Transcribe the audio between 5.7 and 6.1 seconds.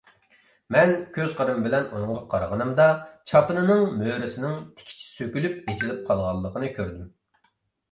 ئېچىلىپ